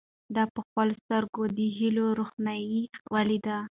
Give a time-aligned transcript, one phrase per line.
[0.35, 2.81] ده په خپلو سترګو کې د هیلو روښنايي
[3.13, 3.57] ولیده.